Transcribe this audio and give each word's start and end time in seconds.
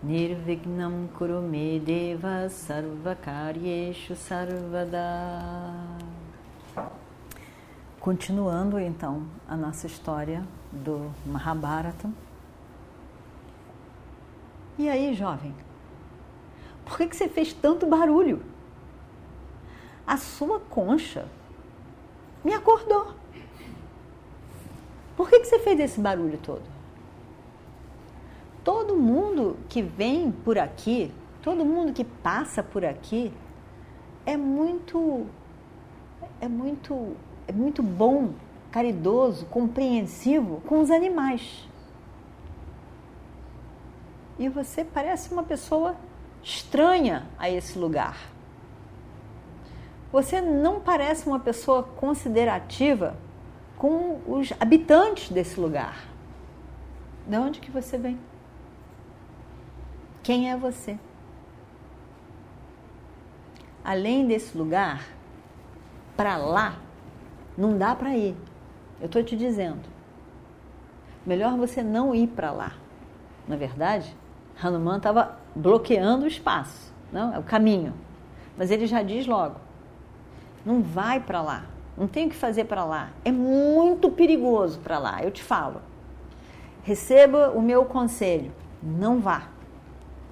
Nirvignam 0.00 1.08
Kurume 1.18 1.80
Deva 1.80 2.48
Sarvakaryeshu 2.48 4.14
Sarvada 4.14 5.98
Continuando 7.98 8.78
então 8.78 9.24
a 9.48 9.56
nossa 9.56 9.88
história 9.88 10.46
do 10.70 11.10
Mahabharata. 11.26 12.08
E 14.78 14.88
aí, 14.88 15.14
jovem? 15.14 15.52
Por 16.84 16.96
que, 16.96 17.08
que 17.08 17.16
você 17.16 17.28
fez 17.28 17.52
tanto 17.52 17.84
barulho? 17.84 18.40
A 20.06 20.16
sua 20.16 20.60
concha 20.60 21.26
me 22.44 22.54
acordou. 22.54 23.14
Por 25.16 25.28
que, 25.28 25.40
que 25.40 25.46
você 25.46 25.58
fez 25.58 25.80
esse 25.80 26.00
barulho 26.00 26.38
todo? 26.38 26.62
Todo 28.62 28.96
mundo 28.96 29.27
que 29.68 29.82
vem 29.82 30.30
por 30.30 30.58
aqui, 30.58 31.12
todo 31.42 31.64
mundo 31.64 31.92
que 31.92 32.04
passa 32.04 32.62
por 32.62 32.84
aqui, 32.84 33.32
é 34.26 34.36
muito, 34.36 35.26
é 36.40 36.48
muito, 36.48 37.16
é 37.46 37.52
muito 37.52 37.82
bom, 37.82 38.32
caridoso, 38.70 39.46
compreensivo 39.46 40.60
com 40.66 40.80
os 40.80 40.90
animais. 40.90 41.68
E 44.38 44.48
você 44.48 44.84
parece 44.84 45.32
uma 45.32 45.42
pessoa 45.42 45.96
estranha 46.42 47.26
a 47.38 47.50
esse 47.50 47.78
lugar. 47.78 48.16
Você 50.12 50.40
não 50.40 50.80
parece 50.80 51.26
uma 51.26 51.40
pessoa 51.40 51.82
considerativa 51.82 53.16
com 53.76 54.20
os 54.26 54.52
habitantes 54.58 55.30
desse 55.30 55.58
lugar. 55.58 56.06
De 57.26 57.36
onde 57.36 57.60
que 57.60 57.70
você 57.70 57.98
vem? 57.98 58.18
Quem 60.28 60.50
é 60.50 60.56
você? 60.58 60.98
Além 63.82 64.26
desse 64.26 64.58
lugar, 64.58 65.08
para 66.18 66.36
lá, 66.36 66.76
não 67.56 67.78
dá 67.78 67.94
para 67.94 68.14
ir. 68.14 68.36
Eu 69.00 69.06
estou 69.06 69.24
te 69.24 69.34
dizendo. 69.34 69.88
Melhor 71.24 71.56
você 71.56 71.82
não 71.82 72.14
ir 72.14 72.26
para 72.26 72.50
lá. 72.50 72.74
Na 73.48 73.54
é 73.54 73.58
verdade, 73.58 74.14
Hanuman 74.62 74.98
estava 74.98 75.38
bloqueando 75.56 76.26
o 76.26 76.28
espaço, 76.28 76.92
não? 77.10 77.34
é 77.34 77.38
o 77.38 77.42
caminho. 77.42 77.94
Mas 78.54 78.70
ele 78.70 78.86
já 78.86 79.02
diz 79.02 79.26
logo: 79.26 79.56
não 80.62 80.82
vai 80.82 81.20
para 81.20 81.40
lá. 81.40 81.64
Não 81.96 82.06
tem 82.06 82.26
o 82.26 82.28
que 82.28 82.36
fazer 82.36 82.64
para 82.64 82.84
lá. 82.84 83.12
É 83.24 83.32
muito 83.32 84.10
perigoso 84.10 84.78
para 84.80 84.98
lá, 84.98 85.24
eu 85.24 85.30
te 85.30 85.42
falo. 85.42 85.80
Receba 86.82 87.48
o 87.48 87.62
meu 87.62 87.86
conselho. 87.86 88.52
Não 88.82 89.20
vá. 89.20 89.56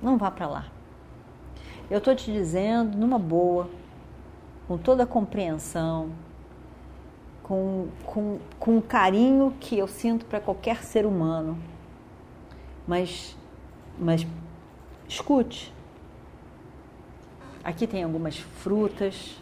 Não 0.02 0.16
vá 0.16 0.30
para 0.30 0.46
lá. 0.46 0.66
Eu 1.90 1.98
estou 1.98 2.14
te 2.14 2.32
dizendo, 2.32 2.96
numa 2.96 3.18
boa, 3.18 3.68
com 4.66 4.76
toda 4.76 5.04
a 5.04 5.06
compreensão, 5.06 6.10
com, 7.42 7.88
com, 8.04 8.38
com 8.58 8.78
o 8.78 8.82
carinho 8.82 9.54
que 9.60 9.78
eu 9.78 9.86
sinto 9.86 10.24
para 10.26 10.40
qualquer 10.40 10.82
ser 10.82 11.06
humano. 11.06 11.56
Mas, 12.86 13.36
mas 13.98 14.26
escute. 15.08 15.72
Aqui 17.62 17.86
tem 17.86 18.02
algumas 18.02 18.36
frutas, 18.38 19.40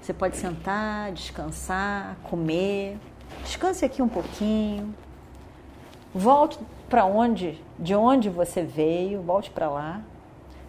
você 0.00 0.12
pode 0.12 0.36
sentar, 0.36 1.12
descansar, 1.12 2.16
comer. 2.24 2.98
Descanse 3.42 3.84
aqui 3.84 4.02
um 4.02 4.08
pouquinho. 4.08 4.94
Volte 6.14 6.58
para 6.88 7.04
onde, 7.04 7.60
de 7.78 7.94
onde 7.94 8.30
você 8.30 8.62
veio, 8.62 9.20
volte 9.22 9.50
para 9.50 9.68
lá, 9.68 10.00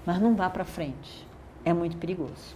mas 0.06 0.20
não 0.20 0.36
vá 0.36 0.50
para 0.50 0.66
frente. 0.66 1.28
É 1.64 1.72
muito 1.74 1.98
perigoso. 1.98 2.56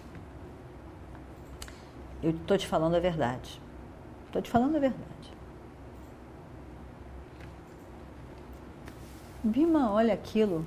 Eu 2.22 2.32
estou 2.32 2.58
te 2.58 2.68
falando 2.68 2.96
a 2.96 3.00
verdade. 3.00 3.62
Estou 4.26 4.42
te 4.42 4.50
falando 4.50 4.76
a 4.76 4.80
verdade. 4.80 5.06
Bima 9.44 9.92
olha 9.92 10.14
aquilo. 10.14 10.66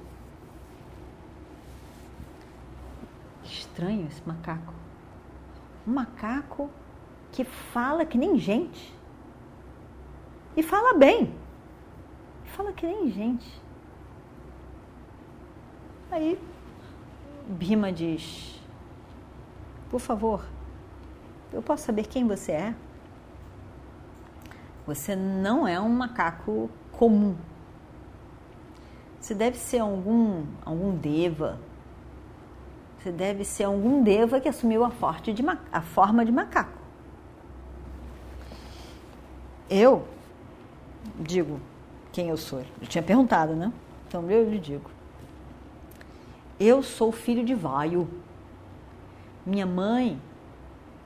Estranho 3.44 4.06
esse 4.06 4.27
macaco 4.27 4.72
um 5.87 5.93
macaco 5.93 6.71
que 7.33 7.44
fala 7.44 8.04
que 8.04 8.19
nem 8.19 8.39
gente. 8.39 8.94
E 10.56 10.62
fala 10.62 10.94
bem. 10.94 11.34
Fala 12.52 12.70
que 12.70 12.86
nem 12.86 13.10
gente. 13.10 13.62
Aí 16.10 16.38
Bima 17.48 17.90
diz: 17.90 18.60
Por 19.90 19.98
favor, 19.98 20.44
eu 21.50 21.62
posso 21.62 21.84
saber 21.84 22.06
quem 22.06 22.26
você 22.26 22.52
é? 22.52 22.74
Você 24.86 25.16
não 25.16 25.66
é 25.66 25.80
um 25.80 25.88
macaco 25.88 26.68
comum. 26.91 27.36
Você 29.18 29.34
deve 29.34 29.56
ser 29.56 29.78
algum, 29.78 30.44
algum 30.66 30.94
deva, 30.94 31.58
você 32.98 33.10
deve 33.10 33.44
ser 33.44 33.64
algum 33.64 34.02
deva 34.02 34.41
que 34.41 34.48
assumiu 34.48 34.84
a, 34.84 34.91
de, 35.32 35.42
a 35.72 35.80
forma 35.80 36.24
de 36.24 36.32
macaco. 36.32 36.78
Eu 39.70 40.06
digo 41.18 41.58
quem 42.12 42.28
eu 42.28 42.36
sou. 42.36 42.60
Eu 42.80 42.86
tinha 42.86 43.02
perguntado, 43.02 43.54
né? 43.54 43.72
Então 44.06 44.30
eu 44.30 44.48
lhe 44.48 44.58
digo. 44.58 44.90
Eu 46.60 46.82
sou 46.82 47.10
filho 47.10 47.44
de 47.44 47.54
Vaio. 47.54 48.08
Minha 49.44 49.66
mãe 49.66 50.20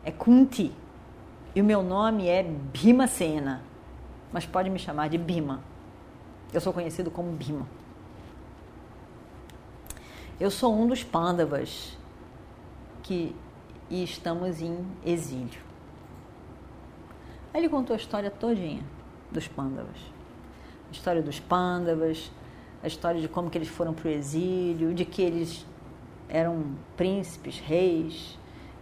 é 0.05 0.11
Kunti. 0.11 0.73
E 1.55 1.61
o 1.61 1.65
meu 1.65 1.83
nome 1.83 2.29
é 2.29 2.43
Bhima 2.43 3.07
Sena. 3.07 3.63
Mas 4.33 4.45
pode 4.45 4.69
me 4.69 4.79
chamar 4.79 5.09
de 5.09 5.17
Bima. 5.17 5.63
Eu 6.53 6.61
sou 6.61 6.73
conhecido 6.73 7.11
como 7.11 7.31
Bima. 7.33 7.67
Eu 10.39 10.51
sou 10.51 10.75
um 10.75 10.87
dos 10.87 11.03
pândavas 11.03 11.97
que 13.03 13.35
e 13.89 14.03
estamos 14.03 14.61
em 14.61 14.85
exílio. 15.05 15.61
Aí 17.55 17.61
ele 17.61 17.69
contou 17.69 17.95
a 17.95 17.97
história 17.97 18.31
todinha 18.31 18.83
dos 19.31 19.49
pândavas. 19.49 20.16
História 20.97 21.23
dos 21.23 21.39
pândavas, 21.39 22.31
a 22.83 22.87
história 22.87 23.21
de 23.21 23.29
como 23.29 23.51
que 23.51 23.59
eles 23.59 23.69
foram 23.69 23.93
para 23.93 24.09
o 24.09 24.11
exílio, 24.11 24.95
de 24.95 25.05
que 25.05 25.23
eles 25.23 25.67
eram 26.29 26.65
príncipes, 26.97 27.59
reis, 27.61 28.39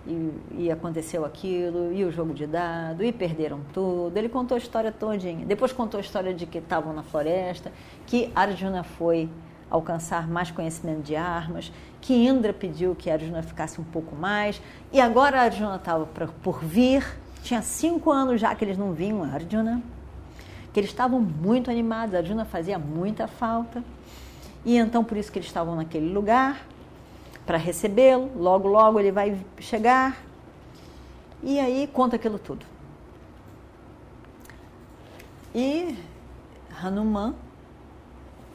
e, 0.06 0.64
e, 0.64 0.70
aconteceu 0.70 1.24
aquilo, 1.24 1.92
e 1.92 2.04
o 2.04 2.12
jogo 2.12 2.32
de 2.32 2.46
dado, 2.46 3.02
e 3.02 3.12
perderam 3.12 3.60
tudo. 3.72 4.16
Ele 4.16 4.28
contou 4.28 4.54
a 4.54 4.58
história 4.58 4.92
todinha. 4.92 5.44
Depois 5.44 5.72
contou 5.72 5.98
a 5.98 6.00
história 6.00 6.32
de 6.32 6.46
que 6.46 6.58
estavam 6.58 6.92
na 6.92 7.02
floresta, 7.02 7.72
que 8.06 8.30
Arjuna 8.34 8.84
foi 8.84 9.28
alcançar 9.70 10.28
mais 10.28 10.50
conhecimento 10.50 11.02
de 11.02 11.16
armas, 11.16 11.72
que 12.00 12.14
Indra 12.14 12.52
pediu 12.52 12.94
que 12.94 13.10
Arjuna 13.10 13.42
ficasse 13.42 13.80
um 13.80 13.84
pouco 13.84 14.14
mais, 14.14 14.60
e 14.92 15.00
agora 15.00 15.40
Arjuna 15.40 15.76
estava 15.76 16.06
por 16.06 16.62
vir, 16.62 17.04
tinha 17.42 17.60
cinco 17.60 18.10
anos 18.10 18.40
já 18.40 18.54
que 18.54 18.64
eles 18.64 18.78
não 18.78 18.92
vinham 18.92 19.24
Arjuna, 19.24 19.82
que 20.74 20.80
eles 20.80 20.90
estavam 20.90 21.20
muito 21.20 21.70
animados, 21.70 22.14
Arjuna 22.14 22.44
fazia 22.44 22.78
muita 22.78 23.26
falta, 23.26 23.82
e 24.64 24.76
então 24.76 25.02
por 25.02 25.16
isso 25.16 25.32
que 25.32 25.38
eles 25.38 25.48
estavam 25.48 25.76
naquele 25.76 26.12
lugar, 26.12 26.66
para 27.46 27.56
recebê-lo, 27.56 28.30
logo, 28.36 28.68
logo 28.68 29.00
ele 29.00 29.12
vai 29.12 29.38
chegar, 29.58 30.22
e 31.42 31.58
aí 31.58 31.88
conta 31.90 32.16
aquilo 32.16 32.38
tudo. 32.38 32.66
E 35.54 35.96
Hanuman 36.82 37.34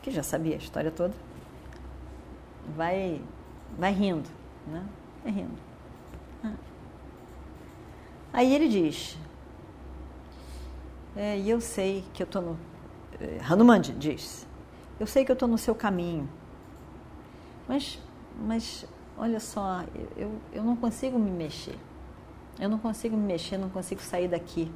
que 0.02 0.12
já 0.12 0.24
sabia 0.24 0.56
a 0.56 0.58
história 0.58 0.92
toda, 0.92 1.14
vai, 2.76 3.22
vai 3.78 3.94
rindo, 3.94 4.30
né? 4.68 4.84
Vai 5.24 5.34
rindo. 5.34 5.58
Ah. 6.44 6.54
Aí 8.34 8.54
ele 8.54 8.68
diz, 8.68 9.18
é, 11.20 11.38
e 11.38 11.50
eu 11.50 11.60
sei 11.60 12.06
que 12.14 12.24
eu 12.24 12.26
estou 12.26 12.42
no... 12.42 12.58
Eh, 13.20 13.40
Hanuman 13.46 13.82
diz, 13.82 14.48
eu 14.98 15.06
sei 15.06 15.26
que 15.26 15.32
eu 15.32 15.34
estou 15.34 15.50
no 15.50 15.58
seu 15.58 15.76
caminho, 15.76 16.30
mas, 17.68 18.00
mas 18.42 18.88
olha 19.18 19.42
só, 19.42 19.84
eu, 20.16 20.32
eu 20.54 20.64
não 20.64 20.78
consigo 20.78 21.20
me 21.20 21.30
mexer. 21.30 21.76
Eu 22.58 22.70
não 22.70 22.80
consigo 22.80 23.18
me 23.18 23.26
mexer, 23.26 23.58
não 23.58 23.70
consigo 23.70 24.02
sair 24.02 24.30
daqui. 24.30 24.72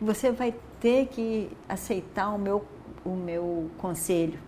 Você 0.00 0.30
vai 0.30 0.54
ter 0.78 1.08
que 1.08 1.50
aceitar 1.68 2.28
o 2.28 2.38
meu, 2.38 2.64
o 3.04 3.10
meu 3.10 3.72
conselho. 3.78 4.38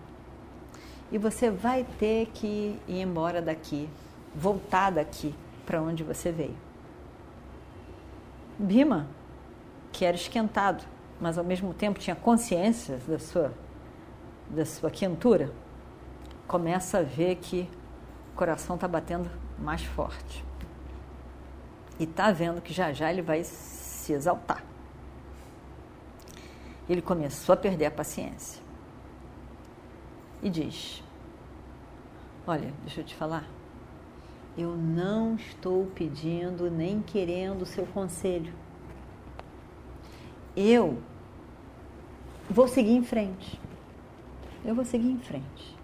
E 1.10 1.18
você 1.18 1.50
vai 1.50 1.84
ter 1.98 2.26
que 2.32 2.78
ir 2.86 3.00
embora 3.00 3.42
daqui, 3.42 3.88
voltar 4.32 4.90
daqui 4.90 5.34
para 5.66 5.82
onde 5.82 6.04
você 6.04 6.30
veio. 6.30 6.56
Bima, 8.56 9.08
que 9.94 10.04
era 10.04 10.16
esquentado, 10.16 10.84
mas 11.20 11.38
ao 11.38 11.44
mesmo 11.44 11.72
tempo 11.72 12.00
tinha 12.00 12.16
consciência 12.16 12.98
da 13.06 13.16
sua, 13.16 13.54
da 14.50 14.66
sua 14.66 14.90
quentura, 14.90 15.52
começa 16.48 16.98
a 16.98 17.02
ver 17.02 17.36
que 17.36 17.70
o 18.32 18.36
coração 18.36 18.74
está 18.74 18.88
batendo 18.88 19.30
mais 19.56 19.84
forte. 19.84 20.44
E 21.96 22.02
está 22.02 22.32
vendo 22.32 22.60
que 22.60 22.72
já 22.72 22.92
já 22.92 23.08
ele 23.08 23.22
vai 23.22 23.44
se 23.44 24.12
exaltar. 24.12 24.64
Ele 26.88 27.00
começou 27.00 27.52
a 27.52 27.56
perder 27.56 27.86
a 27.86 27.90
paciência. 27.90 28.60
E 30.42 30.50
diz: 30.50 31.04
Olha, 32.44 32.74
deixa 32.82 33.00
eu 33.00 33.04
te 33.04 33.14
falar. 33.14 33.48
Eu 34.58 34.76
não 34.76 35.36
estou 35.36 35.86
pedindo 35.94 36.68
nem 36.68 37.00
querendo 37.00 37.62
o 37.62 37.66
seu 37.66 37.86
conselho. 37.86 38.63
Eu 40.56 40.98
vou 42.48 42.68
seguir 42.68 42.92
em 42.92 43.02
frente. 43.02 43.60
Eu 44.64 44.74
vou 44.74 44.84
seguir 44.84 45.10
em 45.10 45.18
frente. 45.18 45.76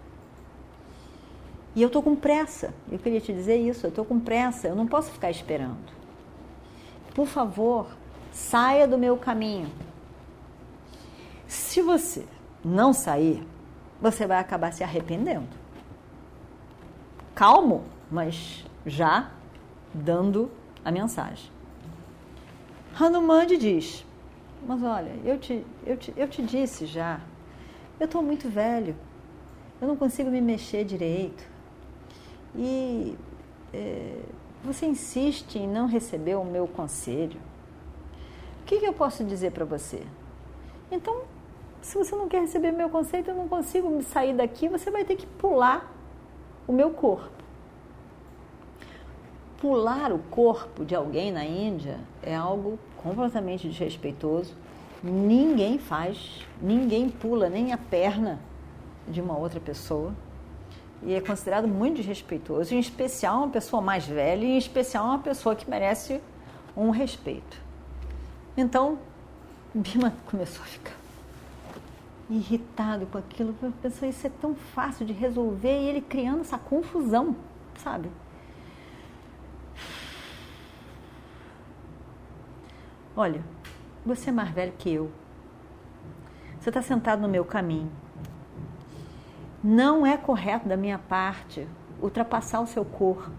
E 1.75 1.81
eu 1.81 1.87
estou 1.87 2.01
com 2.01 2.15
pressa. 2.15 2.73
Eu 2.91 2.99
queria 2.99 3.21
te 3.21 3.33
dizer 3.33 3.57
isso. 3.57 3.85
Eu 3.85 3.89
estou 3.89 4.05
com 4.05 4.19
pressa. 4.19 4.67
Eu 4.67 4.75
não 4.75 4.87
posso 4.87 5.11
ficar 5.11 5.29
esperando. 5.29 5.91
Por 7.13 7.27
favor, 7.27 7.87
saia 8.31 8.87
do 8.87 8.97
meu 8.97 9.17
caminho. 9.17 9.69
Se 11.47 11.81
você 11.81 12.25
não 12.63 12.93
sair, 12.93 13.45
você 14.01 14.25
vai 14.25 14.39
acabar 14.39 14.71
se 14.71 14.83
arrependendo. 14.83 15.47
Calmo, 17.35 17.83
mas 18.09 18.65
já 18.85 19.31
dando 19.93 20.49
a 20.83 20.91
mensagem. 20.91 21.51
Hanuman 22.97 23.45
diz: 23.45 24.05
Mas 24.65 24.83
olha, 24.83 25.11
eu 25.25 25.39
te, 25.39 25.65
eu 25.85 25.97
te, 25.97 26.13
eu 26.15 26.27
te 26.27 26.41
disse 26.41 26.85
já, 26.85 27.19
eu 27.99 28.05
estou 28.05 28.21
muito 28.21 28.47
velho, 28.47 28.95
eu 29.81 29.87
não 29.87 29.95
consigo 29.95 30.29
me 30.29 30.39
mexer 30.39 30.83
direito. 30.83 31.43
E 32.55 33.17
é, 33.73 34.19
você 34.63 34.85
insiste 34.85 35.57
em 35.57 35.67
não 35.67 35.87
receber 35.87 36.35
o 36.35 36.43
meu 36.43 36.67
conselho. 36.67 37.39
O 38.61 38.65
que, 38.65 38.79
que 38.79 38.85
eu 38.85 38.93
posso 38.93 39.23
dizer 39.23 39.51
para 39.51 39.65
você? 39.65 40.03
Então, 40.91 41.23
se 41.81 41.97
você 41.97 42.15
não 42.15 42.27
quer 42.27 42.41
receber 42.41 42.71
meu 42.71 42.89
conselho, 42.89 43.25
eu 43.27 43.35
não 43.35 43.47
consigo 43.47 44.01
sair 44.03 44.33
daqui, 44.35 44.69
você 44.69 44.91
vai 44.91 45.03
ter 45.03 45.15
que 45.15 45.25
pular 45.25 45.91
o 46.67 46.71
meu 46.71 46.91
corpo. 46.91 47.40
Pular 49.61 50.11
o 50.11 50.17
corpo 50.17 50.83
de 50.83 50.95
alguém 50.95 51.31
na 51.31 51.45
Índia 51.45 51.99
é 52.23 52.35
algo 52.35 52.79
completamente 52.97 53.69
desrespeitoso. 53.69 54.55
Ninguém 55.03 55.77
faz, 55.77 56.43
ninguém 56.59 57.09
pula 57.09 57.47
nem 57.47 57.71
a 57.71 57.77
perna 57.77 58.39
de 59.07 59.21
uma 59.21 59.37
outra 59.37 59.59
pessoa 59.59 60.15
e 61.03 61.13
é 61.13 61.21
considerado 61.21 61.67
muito 61.67 61.97
desrespeitoso, 61.97 62.73
em 62.73 62.79
especial 62.79 63.37
uma 63.37 63.49
pessoa 63.49 63.83
mais 63.83 64.07
velha 64.07 64.43
e 64.43 64.53
em 64.53 64.57
especial 64.57 65.05
uma 65.05 65.19
pessoa 65.19 65.55
que 65.55 65.69
merece 65.69 66.19
um 66.75 66.89
respeito. 66.89 67.61
Então, 68.57 68.97
Bima 69.75 70.11
começou 70.25 70.63
a 70.63 70.67
ficar 70.67 70.95
irritado 72.27 73.05
com 73.05 73.17
aquilo, 73.19 73.53
pensou, 73.79 74.09
isso 74.09 74.25
é 74.25 74.31
tão 74.41 74.55
fácil 74.55 75.05
de 75.05 75.13
resolver 75.13 75.81
e 75.81 75.89
ele 75.89 76.01
criando 76.01 76.41
essa 76.41 76.57
confusão, 76.57 77.35
sabe? 77.77 78.09
Olha, 83.15 83.43
você 84.05 84.29
é 84.29 84.33
mais 84.33 84.49
velho 84.49 84.73
que 84.77 84.91
eu. 84.91 85.11
Você 86.59 86.69
está 86.69 86.81
sentado 86.81 87.21
no 87.21 87.27
meu 87.27 87.43
caminho. 87.43 87.91
Não 89.63 90.05
é 90.05 90.17
correto 90.17 90.67
da 90.67 90.77
minha 90.77 90.97
parte 90.97 91.67
ultrapassar 92.01 92.61
o 92.61 92.67
seu 92.67 92.85
corpo. 92.85 93.31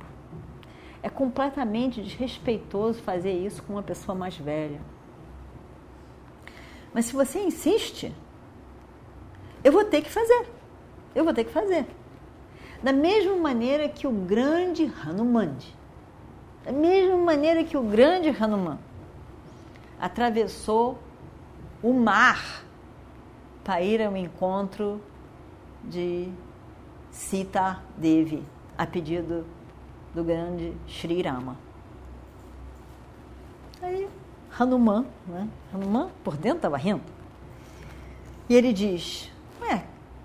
É 1.03 1.09
completamente 1.09 2.03
desrespeitoso 2.03 3.03
fazer 3.03 3.33
isso 3.33 3.63
com 3.63 3.73
uma 3.73 3.83
pessoa 3.83 4.17
mais 4.17 4.37
velha. 4.37 4.81
Mas 6.93 7.07
se 7.07 7.15
você 7.15 7.41
insiste, 7.41 8.15
eu 9.65 9.73
vou 9.73 9.85
ter 9.85 10.03
que 10.03 10.11
fazer. 10.11 10.47
Eu 11.15 11.25
vou 11.25 11.33
ter 11.33 11.45
que 11.45 11.53
fazer. 11.53 11.87
Da 12.83 12.93
mesma 12.93 13.37
maneira 13.37 13.89
que 13.89 14.07
o 14.07 14.13
grande 14.13 14.93
Hanuman, 15.03 15.57
da 16.65 16.73
mesma 16.73 17.17
maneira 17.17 17.65
que 17.65 17.77
o 17.77 17.83
grande 17.83 18.29
Hanuman 18.29 18.79
atravessou 20.02 20.99
o 21.81 21.93
mar 21.93 22.64
para 23.62 23.81
ir 23.81 24.02
ao 24.02 24.16
encontro 24.16 25.00
de 25.84 26.28
Sita 27.08 27.81
Devi, 27.96 28.43
a 28.76 28.84
pedido 28.84 29.46
do 30.12 30.25
grande 30.25 30.76
Sri 30.88 31.22
Rama. 31.22 31.56
Aí 33.81 34.08
Hanuman, 34.58 35.06
né? 35.28 35.49
Hanuman 35.72 36.10
por 36.25 36.37
dentro 36.37 36.58
estava 36.58 36.76
rindo. 36.76 37.02
E 38.49 38.56
ele 38.56 38.72
diz: 38.72 39.31
Ué, 39.60 39.84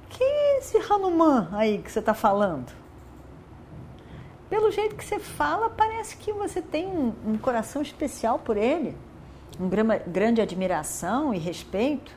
quem 0.09 0.27
é 0.27 0.57
esse 0.57 0.77
Hanuman 0.91 1.49
aí 1.51 1.77
que 1.83 1.91
você 1.91 1.99
está 1.99 2.15
falando? 2.15 2.73
Pelo 4.49 4.71
jeito 4.71 4.95
que 4.95 5.05
você 5.05 5.19
fala, 5.19 5.69
parece 5.69 6.17
que 6.17 6.31
você 6.31 6.61
tem 6.61 6.87
um, 6.87 7.13
um 7.25 7.37
coração 7.37 7.81
especial 7.81 8.39
por 8.39 8.57
ele, 8.57 8.97
uma 9.59 9.97
grande 9.97 10.41
admiração 10.41 11.33
e 11.33 11.37
respeito. 11.37 12.15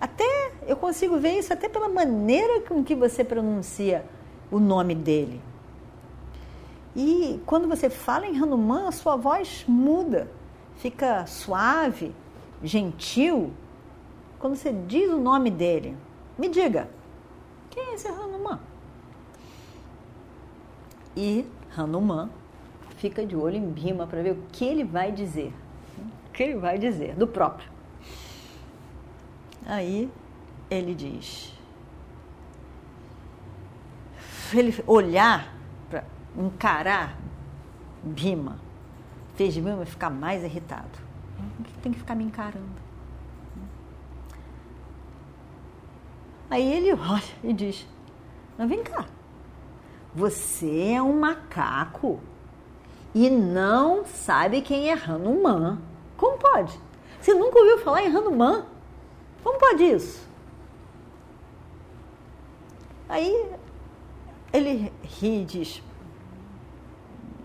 Até 0.00 0.52
eu 0.66 0.76
consigo 0.76 1.18
ver 1.18 1.38
isso 1.38 1.52
até 1.52 1.68
pela 1.68 1.88
maneira 1.88 2.60
com 2.62 2.82
que 2.82 2.94
você 2.94 3.22
pronuncia 3.22 4.04
o 4.50 4.58
nome 4.58 4.94
dele. 4.94 5.40
E 6.94 7.40
quando 7.46 7.68
você 7.68 7.88
fala 7.88 8.26
em 8.26 8.36
Hanuman, 8.36 8.88
a 8.88 8.92
sua 8.92 9.16
voz 9.16 9.64
muda, 9.68 10.30
fica 10.76 11.24
suave, 11.26 12.12
gentil. 12.62 13.52
Quando 14.38 14.56
você 14.56 14.72
diz 14.72 15.10
o 15.10 15.18
nome 15.18 15.50
dele, 15.50 15.96
me 16.38 16.48
diga, 16.48 16.88
quem 17.68 17.90
é 17.90 17.94
esse 17.94 18.08
Hanuman? 18.08 18.58
E 21.16 21.44
Hanuman 21.76 22.30
fica 22.96 23.24
de 23.24 23.36
olho 23.36 23.56
em 23.56 23.70
Bima 23.70 24.06
para 24.06 24.22
ver 24.22 24.32
o 24.32 24.42
que 24.50 24.64
ele 24.64 24.84
vai 24.84 25.12
dizer. 25.12 25.52
O 26.30 26.32
que 26.32 26.42
ele 26.44 26.54
vai 26.54 26.78
dizer 26.78 27.14
do 27.16 27.26
próprio. 27.26 27.68
Aí 29.66 30.10
ele 30.70 30.94
diz: 30.94 31.52
ele 34.52 34.82
olhar 34.86 35.54
para 35.88 36.04
encarar 36.36 37.16
Bima 38.02 38.58
fez 39.36 39.54
Bima 39.54 39.84
ficar 39.84 40.10
mais 40.10 40.42
irritado. 40.42 40.98
Tem 41.82 41.92
que 41.92 41.98
ficar 41.98 42.14
me 42.14 42.24
encarando? 42.24 42.90
Aí 46.50 46.72
ele 46.72 46.92
olha 46.92 47.22
e 47.42 47.52
diz: 47.52 47.86
Mas 48.58 48.68
vem 48.68 48.82
cá, 48.82 49.06
você 50.14 50.92
é 50.92 51.02
um 51.02 51.18
macaco 51.18 52.20
e 53.14 53.30
não 53.30 54.04
sabe 54.04 54.62
quem 54.62 54.90
é 54.90 54.94
Hanuman. 54.94 55.78
Como 56.20 56.36
pode? 56.36 56.78
Você 57.18 57.32
nunca 57.32 57.58
ouviu 57.58 57.78
falar 57.78 58.02
em 58.02 58.14
Hanuman? 58.14 58.66
Como 59.42 59.58
pode 59.58 59.84
isso? 59.84 60.28
Aí 63.08 63.50
ele 64.52 64.92
ri 65.02 65.40
e 65.40 65.44
diz, 65.46 65.82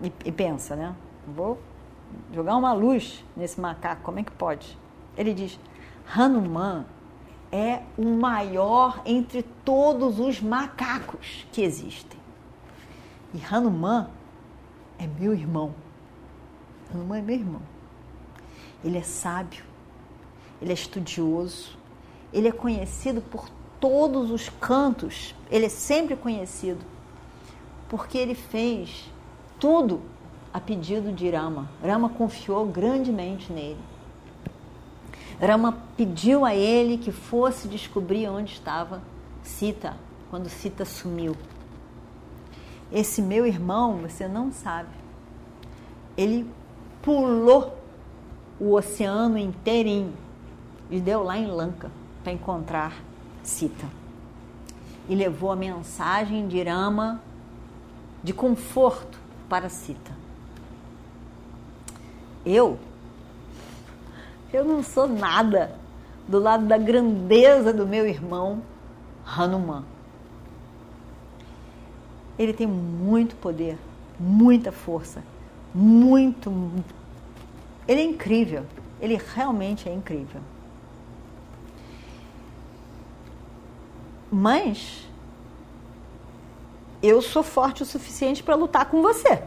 e, 0.02 0.12
e 0.26 0.30
pensa, 0.30 0.76
né? 0.76 0.94
Vou 1.26 1.58
jogar 2.30 2.54
uma 2.56 2.74
luz 2.74 3.24
nesse 3.34 3.58
macaco, 3.58 4.02
como 4.02 4.18
é 4.18 4.22
que 4.22 4.32
pode? 4.32 4.78
Ele 5.16 5.32
diz: 5.32 5.58
Hanuman 6.14 6.84
é 7.50 7.82
o 7.96 8.04
maior 8.04 9.00
entre 9.06 9.42
todos 9.64 10.20
os 10.20 10.38
macacos 10.38 11.46
que 11.50 11.62
existem. 11.62 12.20
E 13.32 13.42
Hanuman 13.42 14.10
é 14.98 15.06
meu 15.06 15.32
irmão. 15.32 15.74
Hanuman 16.92 17.18
é 17.18 17.22
meu 17.22 17.36
irmão. 17.36 17.75
Ele 18.86 18.98
é 18.98 19.02
sábio, 19.02 19.64
ele 20.62 20.70
é 20.70 20.74
estudioso, 20.74 21.76
ele 22.32 22.46
é 22.46 22.52
conhecido 22.52 23.20
por 23.20 23.48
todos 23.80 24.30
os 24.30 24.48
cantos, 24.48 25.34
ele 25.50 25.66
é 25.66 25.68
sempre 25.68 26.14
conhecido 26.14 26.78
porque 27.88 28.16
ele 28.16 28.36
fez 28.36 29.10
tudo 29.58 30.00
a 30.52 30.60
pedido 30.60 31.12
de 31.12 31.28
Rama. 31.30 31.68
Rama 31.82 32.08
confiou 32.08 32.64
grandemente 32.66 33.52
nele. 33.52 33.80
Rama 35.40 35.78
pediu 35.96 36.44
a 36.44 36.54
ele 36.54 36.96
que 36.96 37.10
fosse 37.10 37.66
descobrir 37.68 38.28
onde 38.28 38.52
estava 38.52 39.02
Sita, 39.42 39.96
quando 40.30 40.48
Sita 40.48 40.84
sumiu. 40.84 41.36
Esse 42.90 43.20
meu 43.20 43.44
irmão, 43.44 43.98
você 43.98 44.28
não 44.28 44.52
sabe, 44.52 44.90
ele 46.16 46.48
pulou 47.02 47.76
o 48.58 48.74
oceano 48.74 49.38
inteirinho 49.38 50.12
e 50.90 51.00
deu 51.00 51.22
lá 51.22 51.36
em 51.36 51.46
Lanka 51.46 51.90
para 52.22 52.32
encontrar 52.32 52.94
Sita. 53.42 53.86
E 55.08 55.14
levou 55.14 55.52
a 55.52 55.56
mensagem 55.56 56.48
de 56.48 56.62
Rama 56.62 57.20
de 58.22 58.32
conforto 58.32 59.18
para 59.48 59.68
Sita. 59.68 60.12
Eu, 62.44 62.78
eu 64.52 64.64
não 64.64 64.82
sou 64.82 65.06
nada 65.06 65.76
do 66.26 66.38
lado 66.38 66.66
da 66.66 66.78
grandeza 66.78 67.72
do 67.72 67.86
meu 67.86 68.06
irmão 68.06 68.62
Hanuman. 69.24 69.84
Ele 72.38 72.52
tem 72.52 72.66
muito 72.66 73.34
poder, 73.36 73.78
muita 74.18 74.70
força, 74.70 75.22
muito. 75.74 76.52
Ele 77.86 78.00
é 78.00 78.04
incrível. 78.04 78.64
Ele 79.00 79.20
realmente 79.34 79.88
é 79.88 79.92
incrível. 79.92 80.40
Mas 84.30 85.06
eu 87.02 87.22
sou 87.22 87.42
forte 87.42 87.82
o 87.82 87.86
suficiente 87.86 88.42
para 88.42 88.54
lutar 88.54 88.86
com 88.86 89.00
você. 89.02 89.42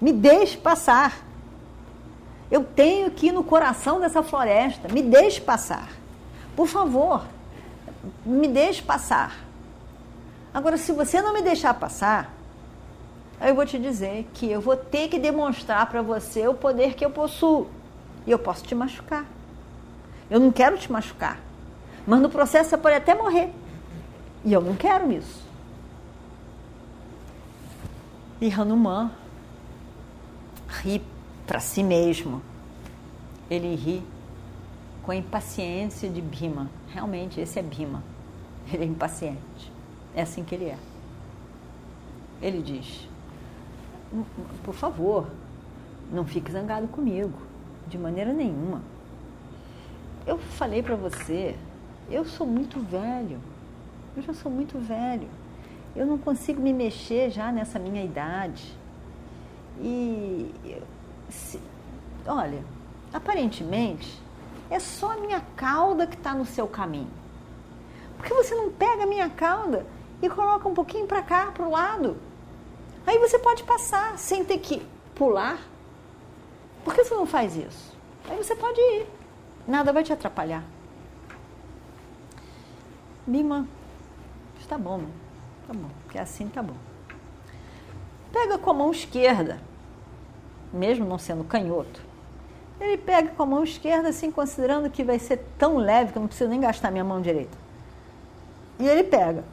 Me 0.00 0.12
deixe 0.12 0.56
passar. 0.56 1.24
Eu 2.50 2.64
tenho 2.64 3.10
que 3.10 3.28
ir 3.28 3.32
no 3.32 3.42
coração 3.42 4.00
dessa 4.00 4.22
floresta. 4.22 4.88
Me 4.88 5.02
deixe 5.02 5.40
passar. 5.40 5.88
Por 6.54 6.66
favor, 6.66 7.24
me 8.26 8.48
deixe 8.48 8.82
passar. 8.82 9.34
Agora, 10.52 10.76
se 10.76 10.92
você 10.92 11.22
não 11.22 11.32
me 11.32 11.40
deixar 11.40 11.72
passar, 11.74 12.34
eu 13.48 13.54
vou 13.54 13.66
te 13.66 13.78
dizer 13.78 14.28
que 14.34 14.50
eu 14.50 14.60
vou 14.60 14.76
ter 14.76 15.08
que 15.08 15.18
demonstrar 15.18 15.88
para 15.88 16.02
você 16.02 16.46
o 16.46 16.54
poder 16.54 16.94
que 16.94 17.04
eu 17.04 17.10
possuo. 17.10 17.68
E 18.26 18.30
eu 18.30 18.38
posso 18.38 18.64
te 18.64 18.74
machucar. 18.74 19.26
Eu 20.30 20.38
não 20.38 20.52
quero 20.52 20.78
te 20.78 20.90
machucar. 20.90 21.40
Mas 22.06 22.20
no 22.20 22.30
processo 22.30 22.70
você 22.70 22.78
pode 22.78 22.96
até 22.96 23.14
morrer. 23.14 23.52
E 24.44 24.52
eu 24.52 24.60
não 24.60 24.74
quero 24.74 25.10
isso. 25.12 25.42
E 28.40 28.52
Hanuman 28.52 29.10
ri 30.68 31.02
para 31.46 31.60
si 31.60 31.82
mesmo. 31.82 32.42
Ele 33.50 33.74
ri 33.74 34.02
com 35.02 35.12
a 35.12 35.16
impaciência 35.16 36.08
de 36.08 36.20
Bhima. 36.20 36.70
Realmente, 36.88 37.40
esse 37.40 37.58
é 37.58 37.62
Bhima. 37.62 38.02
Ele 38.72 38.84
é 38.84 38.86
impaciente. 38.86 39.72
É 40.14 40.22
assim 40.22 40.44
que 40.44 40.54
ele 40.54 40.66
é. 40.66 40.78
Ele 42.40 42.62
diz: 42.62 43.08
por 44.62 44.74
favor, 44.74 45.26
não 46.10 46.24
fique 46.24 46.52
zangado 46.52 46.86
comigo, 46.88 47.38
de 47.88 47.98
maneira 47.98 48.32
nenhuma. 48.32 48.82
Eu 50.26 50.38
falei 50.38 50.82
para 50.82 50.94
você, 50.94 51.56
eu 52.10 52.24
sou 52.24 52.46
muito 52.46 52.78
velho, 52.80 53.40
eu 54.16 54.22
já 54.22 54.34
sou 54.34 54.52
muito 54.52 54.78
velho, 54.78 55.28
eu 55.96 56.06
não 56.06 56.18
consigo 56.18 56.60
me 56.60 56.72
mexer 56.72 57.30
já 57.30 57.50
nessa 57.50 57.78
minha 57.78 58.04
idade. 58.04 58.76
E, 59.80 60.52
se, 61.28 61.60
olha, 62.26 62.62
aparentemente, 63.12 64.20
é 64.70 64.78
só 64.78 65.12
a 65.12 65.16
minha 65.16 65.40
cauda 65.56 66.06
que 66.06 66.16
está 66.16 66.34
no 66.34 66.44
seu 66.44 66.66
caminho. 66.66 67.10
Por 68.16 68.26
que 68.26 68.34
você 68.34 68.54
não 68.54 68.70
pega 68.70 69.02
a 69.02 69.06
minha 69.06 69.28
cauda 69.28 69.84
e 70.20 70.28
coloca 70.28 70.68
um 70.68 70.74
pouquinho 70.74 71.06
para 71.06 71.22
cá, 71.22 71.46
para 71.46 71.66
o 71.66 71.70
lado? 71.70 72.16
Aí 73.06 73.18
você 73.18 73.38
pode 73.38 73.64
passar 73.64 74.18
sem 74.18 74.44
ter 74.44 74.58
que 74.58 74.86
pular. 75.14 75.58
Por 76.84 76.94
que 76.94 77.04
você 77.04 77.14
não 77.14 77.26
faz 77.26 77.56
isso? 77.56 77.96
Aí 78.28 78.36
você 78.36 78.54
pode 78.54 78.80
ir. 78.80 79.06
Nada 79.66 79.92
vai 79.92 80.02
te 80.02 80.12
atrapalhar. 80.12 80.64
Lima, 83.26 83.68
está 84.60 84.76
bom, 84.76 85.02
tá 85.66 85.72
bom, 85.72 85.88
porque 86.02 86.18
assim 86.18 86.48
tá 86.48 86.62
bom. 86.62 86.74
Pega 88.32 88.58
com 88.58 88.70
a 88.70 88.74
mão 88.74 88.90
esquerda, 88.90 89.60
mesmo 90.72 91.06
não 91.06 91.18
sendo 91.18 91.44
canhoto. 91.44 92.00
Ele 92.80 92.96
pega 92.96 93.28
com 93.30 93.42
a 93.44 93.46
mão 93.46 93.62
esquerda, 93.62 94.08
assim, 94.08 94.32
considerando 94.32 94.90
que 94.90 95.04
vai 95.04 95.18
ser 95.18 95.44
tão 95.56 95.76
leve 95.76 96.10
que 96.10 96.18
eu 96.18 96.20
não 96.20 96.26
preciso 96.26 96.50
nem 96.50 96.58
gastar 96.58 96.90
minha 96.90 97.04
mão 97.04 97.20
direita. 97.20 97.56
E 98.78 98.88
ele 98.88 99.04
pega. 99.04 99.44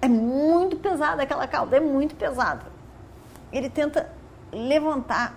É 0.00 0.08
muito 0.08 0.76
pesada 0.96 1.22
aquela 1.22 1.46
cauda, 1.46 1.76
é 1.76 1.80
muito 1.80 2.16
pesada. 2.16 2.64
Ele 3.52 3.68
tenta 3.68 4.10
levantar, 4.50 5.34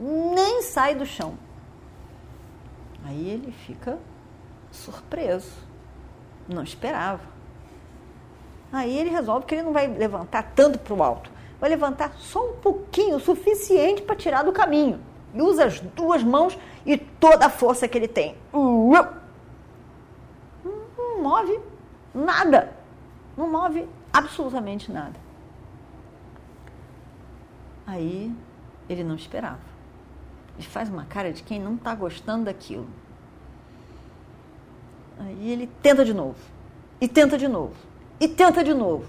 nem 0.00 0.62
sai 0.62 0.96
do 0.96 1.06
chão. 1.06 1.38
Aí 3.04 3.30
ele 3.30 3.52
fica 3.52 3.96
surpreso, 4.72 5.52
não 6.48 6.64
esperava. 6.64 7.20
Aí 8.72 8.98
ele 8.98 9.10
resolve 9.10 9.46
que 9.46 9.54
ele 9.54 9.62
não 9.62 9.72
vai 9.72 9.86
levantar 9.86 10.52
tanto 10.56 10.80
para 10.80 10.94
o 10.94 11.02
alto, 11.02 11.30
vai 11.60 11.70
levantar 11.70 12.12
só 12.18 12.44
um 12.44 12.54
pouquinho, 12.54 13.16
o 13.16 13.20
suficiente 13.20 14.02
para 14.02 14.16
tirar 14.16 14.42
do 14.42 14.52
caminho. 14.52 15.00
E 15.32 15.40
usa 15.40 15.66
as 15.66 15.78
duas 15.78 16.24
mãos 16.24 16.58
e 16.84 16.96
toda 16.96 17.46
a 17.46 17.50
força 17.50 17.86
que 17.86 17.96
ele 17.96 18.08
tem. 18.08 18.36
Não 18.52 19.14
move 21.22 21.60
nada. 22.12 22.72
Não 23.36 23.48
move 23.48 23.86
absolutamente 24.16 24.90
nada. 24.90 25.18
Aí 27.86 28.34
ele 28.88 29.04
não 29.04 29.14
esperava. 29.14 29.60
Ele 30.56 30.66
faz 30.66 30.88
uma 30.88 31.04
cara 31.04 31.32
de 31.32 31.42
quem 31.42 31.60
não 31.60 31.74
está 31.74 31.94
gostando 31.94 32.46
daquilo. 32.46 32.88
Aí 35.18 35.50
ele 35.50 35.66
tenta 35.82 36.02
de 36.02 36.14
novo. 36.14 36.38
E 36.98 37.06
tenta 37.06 37.36
de 37.36 37.46
novo. 37.46 37.74
E 38.18 38.26
tenta 38.26 38.64
de 38.64 38.72
novo. 38.72 39.06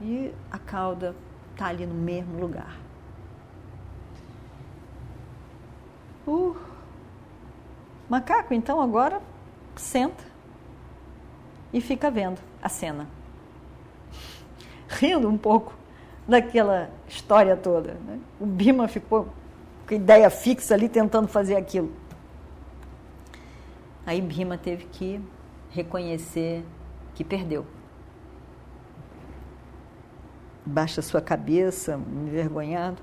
E 0.00 0.32
a 0.52 0.58
cauda 0.58 1.16
está 1.52 1.66
ali 1.66 1.84
no 1.84 1.94
mesmo 1.94 2.38
lugar. 2.38 2.78
O 6.24 6.54
macaco, 8.08 8.54
então, 8.54 8.80
agora 8.80 9.20
senta 9.74 10.24
e 11.72 11.80
fica 11.80 12.08
vendo 12.08 12.40
a 12.62 12.68
cena. 12.68 13.17
Rindo 14.88 15.28
um 15.28 15.38
pouco 15.38 15.74
daquela 16.26 16.90
história 17.06 17.56
toda. 17.56 17.94
Né? 17.94 18.18
O 18.40 18.46
Bima 18.46 18.88
ficou 18.88 19.28
com 19.86 19.94
ideia 19.94 20.28
fixa 20.30 20.74
ali 20.74 20.88
tentando 20.88 21.28
fazer 21.28 21.56
aquilo. 21.56 21.92
Aí 24.04 24.20
Bima 24.20 24.56
teve 24.56 24.86
que 24.86 25.20
reconhecer 25.70 26.64
que 27.14 27.22
perdeu. 27.22 27.66
Baixa 30.64 31.00
sua 31.00 31.20
cabeça, 31.20 32.00
envergonhado. 32.10 33.02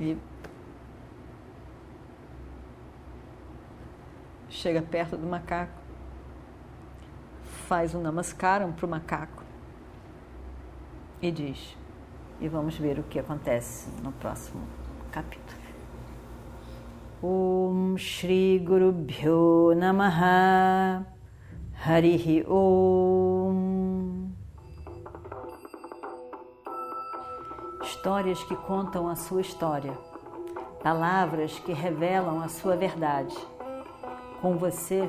E 0.00 0.16
chega 4.50 4.82
perto 4.82 5.16
do 5.16 5.26
macaco, 5.26 5.72
faz 7.66 7.94
um 7.94 8.00
namaskaram 8.00 8.72
para 8.72 8.86
o 8.86 8.88
macaco 8.88 9.42
e 11.20 11.30
diz: 11.30 11.76
E 12.40 12.48
vamos 12.48 12.78
ver 12.78 12.98
o 12.98 13.02
que 13.02 13.18
acontece 13.18 13.88
no 14.02 14.12
próximo 14.12 14.62
capítulo. 15.10 15.66
Om 17.22 17.96
Shri 17.96 18.58
Guru 18.60 18.92
Bhyo 18.92 19.74
Namaha. 19.74 21.04
Harihi 21.84 22.44
Om. 22.48 24.30
Histórias 27.82 28.42
que 28.44 28.54
contam 28.56 29.08
a 29.08 29.16
sua 29.16 29.40
história, 29.40 29.92
palavras 30.82 31.58
que 31.60 31.72
revelam 31.72 32.40
a 32.42 32.48
sua 32.48 32.76
verdade. 32.76 33.36
Com 34.40 34.56
você 34.56 35.08